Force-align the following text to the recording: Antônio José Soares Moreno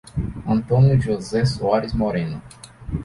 Antônio 0.47 0.99
José 0.99 1.45
Soares 1.45 1.93
Moreno 1.93 2.41